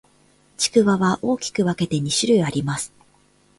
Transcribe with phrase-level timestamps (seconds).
[0.57, 2.91] 埴輪は大きく分けて二種類あります。